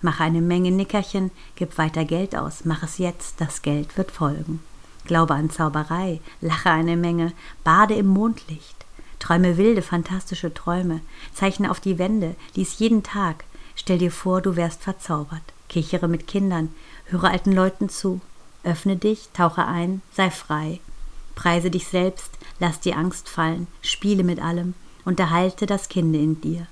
Mache 0.00 0.22
eine 0.22 0.40
Menge 0.40 0.70
Nickerchen, 0.70 1.30
gib 1.56 1.76
weiter 1.76 2.04
Geld 2.04 2.36
aus, 2.36 2.64
mach 2.64 2.82
es 2.82 2.98
jetzt, 2.98 3.40
das 3.40 3.62
Geld 3.62 3.96
wird 3.96 4.12
folgen. 4.12 4.60
Glaube 5.04 5.34
an 5.34 5.50
Zauberei, 5.50 6.20
lache 6.40 6.70
eine 6.70 6.96
Menge, 6.96 7.32
bade 7.64 7.94
im 7.94 8.06
Mondlicht, 8.06 8.84
träume 9.18 9.56
wilde, 9.56 9.82
fantastische 9.82 10.54
Träume, 10.54 11.00
zeichne 11.34 11.70
auf 11.70 11.80
die 11.80 11.98
Wände, 11.98 12.36
lies 12.54 12.78
jeden 12.78 13.02
Tag, 13.02 13.44
stell 13.74 13.98
dir 13.98 14.12
vor, 14.12 14.40
du 14.40 14.54
wärst 14.54 14.82
verzaubert, 14.82 15.42
kichere 15.68 16.06
mit 16.06 16.28
Kindern, 16.28 16.70
höre 17.06 17.30
alten 17.30 17.52
Leuten 17.52 17.88
zu, 17.88 18.20
öffne 18.62 18.96
dich, 18.96 19.30
tauche 19.32 19.64
ein, 19.66 20.02
sei 20.12 20.30
frei, 20.30 20.78
preise 21.34 21.70
dich 21.70 21.88
selbst, 21.88 22.30
lass 22.60 22.78
die 22.80 22.94
Angst 22.94 23.28
fallen, 23.28 23.66
spiele 23.82 24.22
mit 24.22 24.40
allem, 24.40 24.74
unterhalte 25.04 25.66
das 25.66 25.88
Kind 25.88 26.14
in 26.14 26.40
dir. 26.40 26.66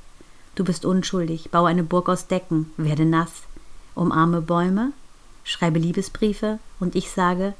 Du 0.56 0.64
bist 0.64 0.84
unschuldig, 0.86 1.50
baue 1.50 1.68
eine 1.68 1.84
Burg 1.84 2.08
aus 2.08 2.26
Decken, 2.28 2.72
werde 2.78 3.04
nass, 3.04 3.42
umarme 3.94 4.40
Bäume, 4.40 4.92
schreibe 5.44 5.78
Liebesbriefe 5.78 6.58
und 6.80 6.96
ich 6.96 7.10
sage, 7.10 7.52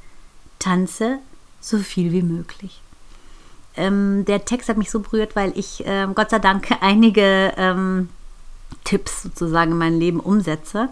tanze 0.59 1.19
so 1.61 1.79
viel 1.79 2.11
wie 2.11 2.23
möglich. 2.23 2.81
Ähm, 3.77 4.25
der 4.25 4.47
Text 4.47 4.71
hat 4.71 4.79
mich 4.79 4.91
so 4.91 5.01
berührt, 5.01 5.37
weil 5.37 5.53
ich 5.59 5.83
ähm, 5.85 6.15
Gott 6.15 6.31
sei 6.31 6.39
Dank 6.39 6.69
einige 6.81 7.53
ähm, 7.59 8.09
Tipps 8.85 9.25
sozusagen 9.25 9.73
in 9.73 9.79
mein 9.79 9.99
Leben 9.99 10.19
umsetze. 10.19 10.89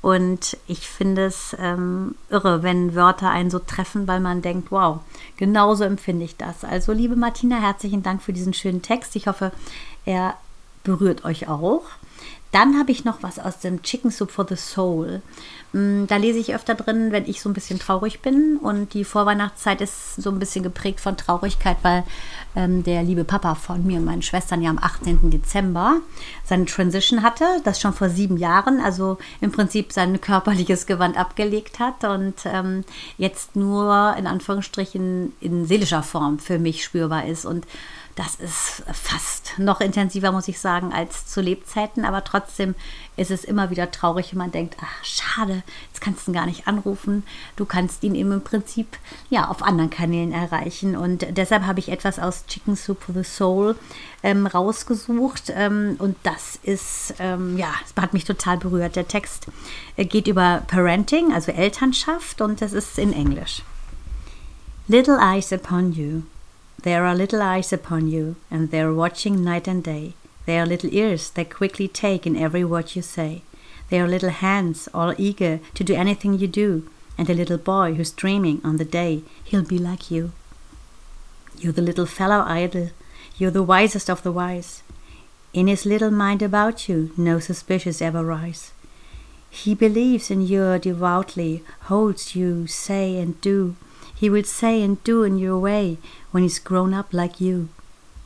Und 0.00 0.56
ich 0.66 0.88
finde 0.88 1.26
es 1.26 1.54
ähm, 1.60 2.16
irre, 2.30 2.64
wenn 2.64 2.96
Wörter 2.96 3.30
einen 3.30 3.50
so 3.50 3.60
treffen, 3.60 4.08
weil 4.08 4.18
man 4.18 4.42
denkt, 4.42 4.72
wow, 4.72 5.00
genauso 5.36 5.84
empfinde 5.84 6.24
ich 6.24 6.36
das. 6.36 6.64
Also, 6.64 6.92
liebe 6.92 7.14
Martina, 7.14 7.60
herzlichen 7.60 8.02
Dank 8.02 8.22
für 8.22 8.32
diesen 8.32 8.54
schönen 8.54 8.82
Text. 8.82 9.14
Ich 9.14 9.28
hoffe, 9.28 9.52
er 10.04 10.34
berührt 10.84 11.24
euch 11.24 11.48
auch. 11.48 11.82
Dann 12.52 12.78
habe 12.78 12.92
ich 12.92 13.04
noch 13.04 13.24
was 13.24 13.40
aus 13.40 13.58
dem 13.58 13.82
Chicken 13.82 14.12
Soup 14.12 14.30
for 14.30 14.46
the 14.48 14.54
Soul. 14.54 15.22
Mm, 15.72 16.04
da 16.06 16.18
lese 16.18 16.38
ich 16.38 16.54
öfter 16.54 16.76
drin, 16.76 17.10
wenn 17.10 17.28
ich 17.28 17.40
so 17.40 17.50
ein 17.50 17.52
bisschen 17.52 17.80
traurig 17.80 18.20
bin. 18.20 18.58
Und 18.58 18.94
die 18.94 19.04
Vorweihnachtszeit 19.04 19.80
ist 19.80 20.14
so 20.14 20.30
ein 20.30 20.38
bisschen 20.38 20.62
geprägt 20.62 21.00
von 21.00 21.16
Traurigkeit, 21.16 21.78
weil 21.82 22.04
ähm, 22.56 22.84
der 22.84 23.02
liebe 23.02 23.24
Papa 23.24 23.54
von 23.54 23.86
mir 23.86 23.98
und 23.98 24.04
meinen 24.04 24.22
Schwestern 24.22 24.62
ja 24.62 24.70
am 24.70 24.78
18. 24.78 25.30
Dezember 25.30 26.00
seine 26.44 26.66
Transition 26.66 27.22
hatte. 27.22 27.44
Das 27.64 27.80
schon 27.80 27.92
vor 27.92 28.08
sieben 28.08 28.36
Jahren. 28.36 28.80
Also 28.80 29.18
im 29.40 29.52
Prinzip 29.52 29.92
sein 29.92 30.20
körperliches 30.20 30.86
Gewand 30.86 31.16
abgelegt 31.16 31.78
hat 31.78 32.04
und 32.04 32.34
ähm, 32.44 32.84
jetzt 33.18 33.56
nur 33.56 34.14
in 34.18 34.26
Anführungsstrichen 34.26 35.32
in 35.40 35.66
seelischer 35.66 36.02
Form 36.02 36.38
für 36.38 36.58
mich 36.58 36.84
spürbar 36.84 37.26
ist. 37.26 37.44
Und 37.44 37.66
das 38.16 38.36
ist 38.36 38.84
fast 38.92 39.58
noch 39.58 39.80
intensiver, 39.80 40.30
muss 40.30 40.46
ich 40.46 40.60
sagen, 40.60 40.92
als 40.92 41.26
zu 41.26 41.40
Lebzeiten. 41.40 42.04
Aber 42.04 42.22
trotzdem 42.22 42.74
ist 43.16 43.30
es 43.30 43.44
immer 43.44 43.70
wieder 43.70 43.90
traurig, 43.90 44.32
wenn 44.32 44.38
man 44.38 44.50
denkt, 44.50 44.76
ach, 44.80 45.04
schade, 45.04 45.62
jetzt 45.88 46.00
kannst 46.00 46.26
du 46.26 46.30
ihn 46.30 46.34
gar 46.34 46.46
nicht 46.46 46.66
anrufen. 46.66 47.24
Du 47.56 47.64
kannst 47.64 48.02
ihn 48.02 48.14
eben 48.14 48.32
im 48.32 48.42
Prinzip 48.42 48.96
ja 49.30 49.48
auf 49.48 49.62
anderen 49.62 49.90
Kanälen 49.90 50.32
erreichen. 50.32 50.96
Und 50.96 51.26
deshalb 51.36 51.64
habe 51.64 51.80
ich 51.80 51.90
etwas 51.90 52.18
aus 52.18 52.46
Chicken 52.46 52.76
Soup 52.76 53.02
for 53.02 53.14
the 53.14 53.24
Soul 53.24 53.76
ähm, 54.22 54.46
rausgesucht. 54.46 55.52
Ähm, 55.54 55.96
und 55.98 56.16
das 56.22 56.58
ist, 56.62 57.14
ähm, 57.18 57.56
ja, 57.56 57.72
es 57.84 58.00
hat 58.00 58.14
mich 58.14 58.24
total 58.24 58.58
berührt. 58.58 58.96
Der 58.96 59.08
Text 59.08 59.46
äh, 59.96 60.04
geht 60.04 60.26
über 60.26 60.62
Parenting, 60.66 61.32
also 61.32 61.52
Elternschaft, 61.52 62.40
und 62.40 62.60
das 62.60 62.72
ist 62.72 62.98
in 62.98 63.12
Englisch. 63.12 63.62
Little 64.88 65.18
eyes 65.18 65.52
upon 65.52 65.92
you. 65.92 66.22
There 66.82 67.02
are 67.02 67.14
little 67.14 67.40
eyes 67.40 67.72
upon 67.72 68.08
you, 68.08 68.34
and 68.50 68.70
they 68.70 68.80
are 68.80 68.94
watching 68.94 69.42
night 69.42 69.66
and 69.66 69.86
day. 69.86 70.14
There 70.46 70.62
are 70.62 70.66
little 70.66 70.92
ears 70.92 71.30
that 71.30 71.54
quickly 71.54 71.88
take 71.88 72.26
in 72.26 72.36
every 72.36 72.64
word 72.64 72.94
you 72.94 73.02
say. 73.02 73.42
They 73.88 74.00
are 74.00 74.08
little 74.08 74.30
hands 74.30 74.88
all 74.92 75.14
eager 75.16 75.60
to 75.74 75.84
do 75.84 75.94
anything 75.94 76.38
you 76.38 76.46
do, 76.46 76.88
and 77.16 77.30
a 77.30 77.34
little 77.34 77.58
boy 77.58 77.94
who's 77.94 78.10
dreaming 78.10 78.60
on 78.64 78.76
the 78.76 78.84
day 78.84 79.22
he'll 79.44 79.64
be 79.64 79.78
like 79.78 80.10
you. 80.10 80.32
You're 81.58 81.72
the 81.72 81.82
little 81.82 82.06
fellow 82.06 82.44
idle, 82.46 82.90
you're 83.36 83.50
the 83.50 83.62
wisest 83.62 84.10
of 84.10 84.22
the 84.22 84.32
wise. 84.32 84.82
In 85.52 85.68
his 85.68 85.86
little 85.86 86.10
mind 86.10 86.42
about 86.42 86.88
you, 86.88 87.12
no 87.16 87.38
suspicions 87.38 88.02
ever 88.02 88.24
rise. 88.24 88.72
He 89.48 89.74
believes 89.74 90.30
in 90.30 90.40
you 90.40 90.78
devoutly, 90.80 91.62
holds 91.82 92.34
you, 92.34 92.66
say 92.66 93.16
and 93.18 93.40
do. 93.40 93.76
He 94.14 94.28
will 94.28 94.44
say 94.44 94.82
and 94.82 95.02
do 95.04 95.22
in 95.22 95.38
your 95.38 95.58
way 95.58 95.98
when 96.32 96.42
he's 96.42 96.58
grown 96.58 96.92
up 96.92 97.12
like 97.12 97.40
you. 97.40 97.68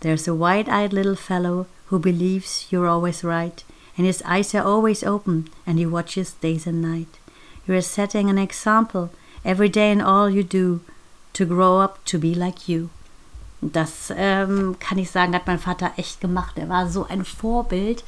There's 0.01 0.27
a 0.27 0.35
wide 0.35 0.69
eyed 0.69 0.95
little 0.95 1.17
fellow 1.17 1.67
who 1.88 1.99
believes 1.99 2.66
you're 2.71 2.87
always 2.87 3.25
right, 3.25 3.62
and 3.97 4.07
his 4.07 4.23
eyes 4.23 4.54
are 4.54 4.64
always 4.64 5.02
open, 5.02 5.49
and 5.66 5.78
he 5.78 5.87
watches 5.87 6.33
days 6.33 6.66
and 6.66 6.80
night. 6.80 7.18
You 7.66 7.75
are 7.75 7.83
setting 7.83 8.30
an 8.30 8.38
example 8.38 9.11
every 9.45 9.68
day 9.68 9.90
in 9.90 10.00
all 10.00 10.30
you 10.30 10.42
do 10.42 10.80
to 11.35 11.45
grow 11.45 11.78
up 11.78 12.04
to 12.07 12.18
be 12.18 12.35
like 12.35 12.68
you. 12.68 12.90
Das 13.61 14.12
ähm, 14.14 14.76
kann 14.78 14.99
ich 14.99 15.11
sagen, 15.11 15.35
hat 15.35 15.47
mein 15.47 15.59
Vater 15.59 15.92
echt 15.97 16.21
gemacht. 16.21 16.59
Er 16.59 16.68
war 16.68 16.88
so 16.88 17.07
ein 17.09 17.25
Vorbild 17.25 18.04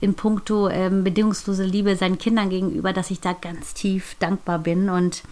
in 0.00 0.14
puncto 0.14 0.68
ähm, 0.68 1.04
bedingungslose 1.04 1.64
Liebe 1.64 1.96
seinen 1.96 2.18
Kindern 2.18 2.50
gegenüber, 2.50 2.92
dass 2.92 3.10
ich 3.10 3.20
da 3.20 3.32
ganz 3.32 3.74
tief 3.74 4.14
dankbar 4.18 4.58
bin 4.58 4.90
und 4.90 5.22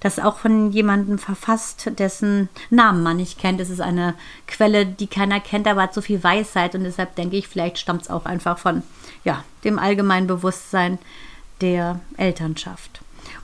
das 0.00 0.18
auch 0.18 0.38
von 0.38 0.72
jemandem 0.72 1.18
verfasst, 1.18 1.90
dessen 1.98 2.48
Namen 2.70 3.02
man 3.02 3.18
nicht 3.18 3.38
kennt. 3.38 3.60
Es 3.60 3.70
ist 3.70 3.80
eine 3.80 4.14
Quelle, 4.46 4.86
die 4.86 5.06
keiner 5.06 5.40
kennt, 5.40 5.66
aber 5.66 5.82
hat 5.82 5.94
so 5.94 6.00
viel 6.00 6.22
Weisheit 6.22 6.74
und 6.74 6.84
deshalb 6.84 7.16
denke 7.16 7.36
ich, 7.36 7.48
vielleicht 7.48 7.78
stammt 7.78 8.02
es 8.02 8.10
auch 8.10 8.24
einfach 8.24 8.58
von 8.58 8.82
ja, 9.24 9.44
dem 9.64 9.78
allgemeinen 9.78 10.26
Bewusstsein 10.26 10.98
der 11.60 12.00
Elternschaft. 12.16 13.00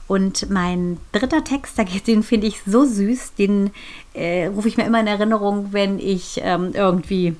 Und 0.07 0.49
mein 0.49 0.97
dritter 1.11 1.43
Text, 1.43 1.79
den 2.05 2.23
finde 2.23 2.47
ich 2.47 2.61
so 2.65 2.85
süß, 2.85 3.35
den 3.35 3.71
äh, 4.13 4.47
rufe 4.47 4.67
ich 4.67 4.77
mir 4.77 4.85
immer 4.85 4.99
in 4.99 5.07
Erinnerung, 5.07 5.69
wenn 5.71 5.99
ich 5.99 6.41
ähm, 6.43 6.71
irgendwie 6.73 7.35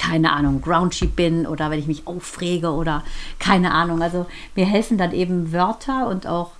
keine 0.00 0.32
Ahnung, 0.32 0.62
grouchy 0.62 1.06
bin 1.06 1.46
oder 1.46 1.70
wenn 1.70 1.78
ich 1.78 1.86
mich 1.86 2.06
aufrege 2.06 2.72
oder 2.72 3.04
keine 3.38 3.72
Ahnung. 3.72 4.02
Also 4.02 4.26
mir 4.56 4.64
helfen 4.64 4.96
dann 4.96 5.12
eben 5.12 5.52
Wörter 5.52 6.08
und 6.08 6.26
auch 6.26 6.52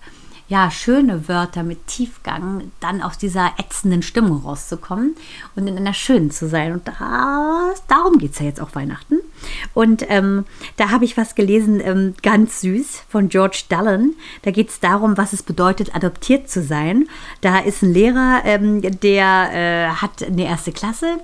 ja, 0.50 0.68
schöne 0.68 1.28
Wörter 1.28 1.62
mit 1.62 1.86
Tiefgang, 1.86 2.72
dann 2.80 3.02
aus 3.02 3.16
dieser 3.18 3.52
ätzenden 3.56 4.02
Stimmung 4.02 4.42
rauszukommen 4.42 5.14
und 5.54 5.68
in 5.68 5.76
einer 5.76 5.94
schönen 5.94 6.32
zu 6.32 6.48
sein. 6.48 6.72
Und 6.72 6.88
das, 6.88 7.84
darum 7.86 8.18
geht 8.18 8.32
es 8.32 8.40
ja 8.40 8.46
jetzt 8.46 8.60
auch 8.60 8.74
Weihnachten. 8.74 9.20
Und 9.74 10.04
ähm, 10.08 10.44
da 10.76 10.90
habe 10.90 11.04
ich 11.04 11.16
was 11.16 11.36
gelesen, 11.36 11.80
ähm, 11.80 12.14
ganz 12.22 12.62
süß, 12.62 13.04
von 13.08 13.28
George 13.28 13.62
Dallin. 13.68 14.16
Da 14.42 14.50
geht 14.50 14.70
es 14.70 14.80
darum, 14.80 15.16
was 15.16 15.32
es 15.32 15.44
bedeutet, 15.44 15.94
adoptiert 15.94 16.50
zu 16.50 16.64
sein. 16.64 17.08
Da 17.42 17.60
ist 17.60 17.82
ein 17.82 17.94
Lehrer, 17.94 18.42
ähm, 18.44 18.82
der 18.82 19.50
äh, 19.52 19.88
hat 19.90 20.20
eine 20.20 20.46
erste 20.46 20.72
Klasse, 20.72 21.20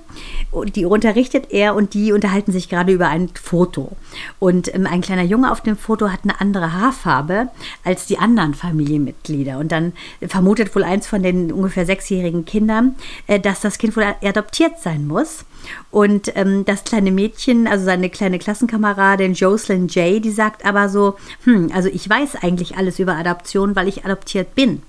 die 0.73 0.85
unterrichtet 0.85 1.51
er 1.51 1.75
und 1.75 1.93
die 1.93 2.13
unterhalten 2.13 2.53
sich 2.53 2.69
gerade 2.69 2.93
über 2.93 3.09
ein 3.09 3.29
Foto. 3.35 3.91
Und 4.39 4.73
ähm, 4.73 4.87
ein 4.87 5.01
kleiner 5.01 5.23
Junge 5.23 5.51
auf 5.51 5.59
dem 5.59 5.75
Foto 5.75 6.11
hat 6.11 6.21
eine 6.23 6.39
andere 6.39 6.71
Haarfarbe 6.71 7.49
als 7.83 8.05
die 8.05 8.19
anderen 8.19 8.53
Familienmitglieder. 8.53 9.16
Und 9.57 9.71
dann 9.71 9.93
vermutet 10.27 10.75
wohl 10.75 10.83
eins 10.83 11.07
von 11.07 11.23
den 11.23 11.51
ungefähr 11.51 11.85
sechsjährigen 11.85 12.45
Kindern, 12.45 12.95
äh, 13.27 13.39
dass 13.39 13.61
das 13.61 13.77
Kind 13.77 13.95
wohl 13.97 14.05
adoptiert 14.23 14.79
sein 14.79 15.07
muss. 15.07 15.45
Und 15.91 16.31
ähm, 16.35 16.65
das 16.65 16.83
kleine 16.83 17.11
Mädchen, 17.11 17.67
also 17.67 17.85
seine 17.85 18.09
kleine 18.09 18.39
Klassenkameradin 18.39 19.33
Jocelyn 19.33 19.87
Jay, 19.87 20.19
die 20.19 20.31
sagt 20.31 20.65
aber 20.65 20.89
so, 20.89 21.15
hm, 21.43 21.71
also 21.73 21.89
ich 21.89 22.09
weiß 22.09 22.35
eigentlich 22.41 22.77
alles 22.77 22.99
über 22.99 23.15
Adoption, 23.15 23.75
weil 23.75 23.87
ich 23.87 24.05
adoptiert 24.05 24.55
bin. 24.55 24.81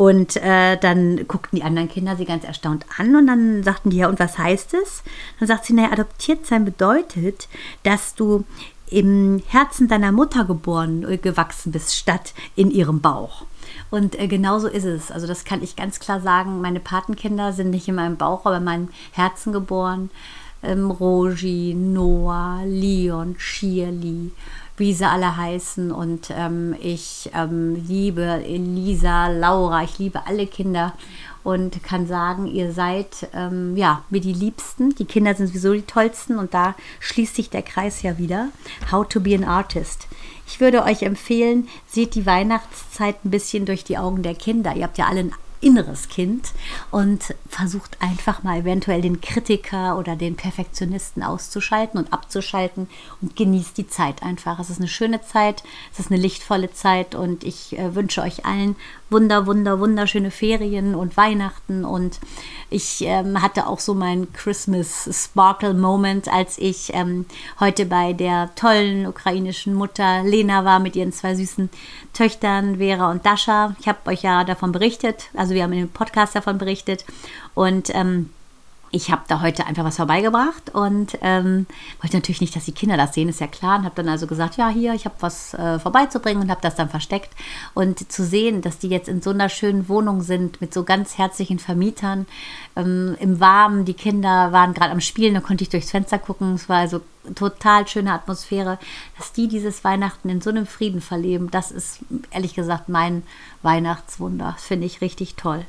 Und 0.00 0.36
äh, 0.36 0.78
dann 0.78 1.28
guckten 1.28 1.58
die 1.58 1.62
anderen 1.62 1.90
Kinder 1.90 2.16
sie 2.16 2.24
ganz 2.24 2.42
erstaunt 2.42 2.86
an 2.96 3.14
und 3.16 3.26
dann 3.26 3.62
sagten 3.62 3.90
die, 3.90 3.98
ja, 3.98 4.08
und 4.08 4.18
was 4.18 4.38
heißt 4.38 4.72
es? 4.72 5.02
Dann 5.38 5.46
sagt 5.46 5.66
sie, 5.66 5.74
naja, 5.74 5.92
adoptiert 5.92 6.46
sein 6.46 6.64
bedeutet, 6.64 7.48
dass 7.82 8.14
du 8.14 8.44
im 8.88 9.42
Herzen 9.46 9.88
deiner 9.88 10.10
Mutter 10.10 10.46
geboren, 10.46 11.04
äh, 11.06 11.18
gewachsen 11.18 11.70
bist, 11.70 11.94
statt 11.94 12.32
in 12.56 12.70
ihrem 12.70 13.02
Bauch. 13.02 13.44
Und 13.90 14.18
äh, 14.18 14.26
genauso 14.26 14.68
ist 14.68 14.86
es. 14.86 15.10
Also 15.10 15.26
das 15.26 15.44
kann 15.44 15.62
ich 15.62 15.76
ganz 15.76 16.00
klar 16.00 16.22
sagen. 16.22 16.62
Meine 16.62 16.80
Patenkinder 16.80 17.52
sind 17.52 17.68
nicht 17.68 17.86
in 17.86 17.96
meinem 17.96 18.16
Bauch, 18.16 18.46
aber 18.46 18.56
in 18.56 18.64
meinem 18.64 18.88
Herzen 19.12 19.52
geboren. 19.52 20.08
Ähm, 20.62 20.90
Rogi, 20.90 21.74
Noah, 21.74 22.62
Leon, 22.64 23.34
Shirley, 23.36 24.30
wie 24.80 24.94
sie 24.94 25.06
alle 25.06 25.36
heißen. 25.36 25.92
Und 25.92 26.30
ähm, 26.36 26.74
ich 26.80 27.30
ähm, 27.34 27.76
liebe 27.86 28.22
Elisa, 28.22 29.28
Laura, 29.28 29.84
ich 29.84 29.98
liebe 29.98 30.26
alle 30.26 30.46
Kinder 30.46 30.94
und 31.44 31.82
kann 31.82 32.06
sagen, 32.06 32.46
ihr 32.46 32.72
seid 32.72 33.28
ähm, 33.34 33.76
ja 33.76 34.02
mir 34.10 34.20
die 34.20 34.32
Liebsten. 34.32 34.94
Die 34.96 35.04
Kinder 35.04 35.34
sind 35.34 35.48
sowieso 35.48 35.74
die 35.74 35.82
tollsten 35.82 36.38
und 36.38 36.54
da 36.54 36.74
schließt 36.98 37.36
sich 37.36 37.50
der 37.50 37.62
Kreis 37.62 38.02
ja 38.02 38.18
wieder. 38.18 38.48
How 38.90 39.06
to 39.06 39.20
be 39.20 39.34
an 39.34 39.44
artist. 39.44 40.08
Ich 40.46 40.60
würde 40.60 40.82
euch 40.82 41.02
empfehlen, 41.02 41.68
seht 41.86 42.14
die 42.14 42.26
Weihnachtszeit 42.26 43.24
ein 43.24 43.30
bisschen 43.30 43.66
durch 43.66 43.84
die 43.84 43.98
Augen 43.98 44.22
der 44.22 44.34
Kinder. 44.34 44.74
Ihr 44.74 44.84
habt 44.84 44.98
ja 44.98 45.06
alle 45.06 45.20
ein 45.20 45.34
inneres 45.60 46.08
Kind 46.08 46.52
und 46.90 47.34
versucht 47.48 47.98
einfach 48.00 48.42
mal 48.42 48.60
eventuell 48.60 49.02
den 49.02 49.20
Kritiker 49.20 49.98
oder 49.98 50.16
den 50.16 50.36
Perfektionisten 50.36 51.22
auszuschalten 51.22 51.98
und 51.98 52.12
abzuschalten 52.12 52.88
und 53.20 53.36
genießt 53.36 53.76
die 53.76 53.88
Zeit 53.88 54.22
einfach. 54.22 54.58
Es 54.58 54.70
ist 54.70 54.78
eine 54.78 54.88
schöne 54.88 55.22
Zeit, 55.22 55.62
es 55.92 56.00
ist 56.00 56.10
eine 56.10 56.20
lichtvolle 56.20 56.72
Zeit 56.72 57.14
und 57.14 57.44
ich 57.44 57.78
äh, 57.78 57.94
wünsche 57.94 58.22
euch 58.22 58.46
allen 58.46 58.76
wunder, 59.10 59.46
wunder, 59.46 59.80
wunderschöne 59.80 60.30
Ferien 60.30 60.94
und 60.94 61.16
Weihnachten. 61.16 61.84
Und 61.84 62.20
ich 62.70 63.02
ähm, 63.02 63.42
hatte 63.42 63.66
auch 63.66 63.80
so 63.80 63.94
meinen 63.94 64.32
Christmas 64.32 65.08
Sparkle 65.12 65.74
Moment, 65.74 66.28
als 66.32 66.58
ich 66.58 66.92
ähm, 66.94 67.26
heute 67.58 67.86
bei 67.86 68.12
der 68.12 68.54
tollen 68.54 69.06
ukrainischen 69.06 69.74
Mutter 69.74 70.22
Lena 70.22 70.64
war 70.64 70.78
mit 70.78 70.96
ihren 70.96 71.12
zwei 71.12 71.34
süßen 71.34 71.70
Töchtern 72.12 72.78
Vera 72.78 73.10
und 73.10 73.26
Dasha. 73.26 73.74
Ich 73.80 73.88
habe 73.88 73.98
euch 74.10 74.22
ja 74.22 74.44
davon 74.44 74.72
berichtet, 74.72 75.30
also 75.34 75.54
wir 75.54 75.62
haben 75.62 75.72
in 75.72 75.80
dem 75.80 75.88
Podcast 75.88 76.34
davon 76.34 76.58
berichtet. 76.58 77.04
Und 77.54 77.94
ähm, 77.94 78.30
ich 78.92 79.10
habe 79.10 79.22
da 79.28 79.40
heute 79.40 79.66
einfach 79.66 79.84
was 79.84 79.96
vorbeigebracht 79.96 80.74
und 80.74 81.16
ähm, 81.22 81.66
wollte 82.02 82.16
natürlich 82.16 82.40
nicht, 82.40 82.56
dass 82.56 82.64
die 82.64 82.72
Kinder 82.72 82.96
das 82.96 83.14
sehen, 83.14 83.28
ist 83.28 83.40
ja 83.40 83.46
klar. 83.46 83.78
Und 83.78 83.84
habe 83.84 83.94
dann 83.94 84.08
also 84.08 84.26
gesagt, 84.26 84.56
ja, 84.56 84.68
hier, 84.68 84.94
ich 84.94 85.04
habe 85.04 85.14
was 85.20 85.54
äh, 85.54 85.78
vorbeizubringen 85.78 86.42
und 86.42 86.50
habe 86.50 86.60
das 86.60 86.74
dann 86.74 86.90
versteckt. 86.90 87.30
Und 87.74 88.10
zu 88.10 88.24
sehen, 88.24 88.62
dass 88.62 88.78
die 88.78 88.88
jetzt 88.88 89.08
in 89.08 89.22
so 89.22 89.30
einer 89.30 89.48
schönen 89.48 89.88
Wohnung 89.88 90.22
sind 90.22 90.60
mit 90.60 90.74
so 90.74 90.82
ganz 90.82 91.18
herzlichen 91.18 91.60
Vermietern 91.60 92.26
ähm, 92.74 93.16
im 93.20 93.38
Warmen. 93.38 93.84
Die 93.84 93.94
Kinder 93.94 94.50
waren 94.50 94.74
gerade 94.74 94.90
am 94.90 95.00
Spielen, 95.00 95.34
da 95.34 95.40
konnte 95.40 95.62
ich 95.62 95.70
durchs 95.70 95.90
Fenster 95.90 96.18
gucken. 96.18 96.54
Es 96.54 96.68
war 96.68 96.78
also 96.78 97.00
total 97.36 97.86
schöne 97.86 98.12
Atmosphäre, 98.12 98.78
dass 99.18 99.32
die 99.32 99.46
dieses 99.46 99.84
Weihnachten 99.84 100.28
in 100.30 100.40
so 100.40 100.50
einem 100.50 100.66
Frieden 100.66 101.00
verleben. 101.00 101.50
Das 101.50 101.70
ist 101.70 102.00
ehrlich 102.32 102.54
gesagt 102.54 102.88
mein 102.88 103.22
Weihnachtswunder. 103.62 104.52
Das 104.56 104.64
finde 104.64 104.86
ich 104.86 105.00
richtig 105.00 105.36
toll. 105.36 105.64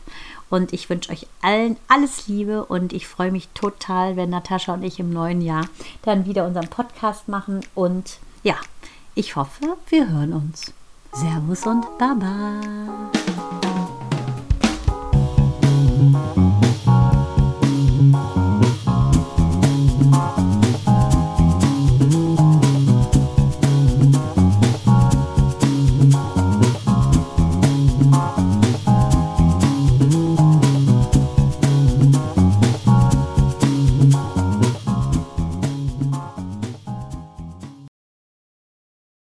Und 0.52 0.74
ich 0.74 0.90
wünsche 0.90 1.12
euch 1.12 1.26
allen 1.42 1.78
alles 1.88 2.28
Liebe 2.28 2.66
und 2.66 2.94
ich 2.94 3.08
freue 3.08 3.32
mich 3.32 3.48
total, 3.54 4.18
wenn 4.18 4.30
Natascha 4.30 4.74
und 4.74 4.84
ich 4.84 5.00
im 5.00 5.12
neuen 5.12 5.42
Jahr 5.42 5.66
dann 6.04 6.26
wieder 6.26 6.46
unseren 6.46 6.68
Podcast 6.68 7.30
machen. 7.30 7.62
Und 7.74 8.20
ja, 8.44 8.56
ich 9.16 9.36
hoffe, 9.38 9.78
wir 9.88 10.10
hören 10.10 10.34
uns. 10.34 10.74
Servus 11.14 11.66
und 11.66 11.86
Baba. 11.98 13.12